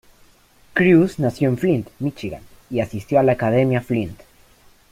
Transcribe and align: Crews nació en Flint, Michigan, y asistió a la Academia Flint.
Crews 0.73 1.19
nació 1.19 1.49
en 1.49 1.59
Flint, 1.59 1.87
Michigan, 1.99 2.41
y 2.71 2.79
asistió 2.79 3.19
a 3.19 3.23
la 3.23 3.33
Academia 3.33 3.81
Flint. 3.81 4.19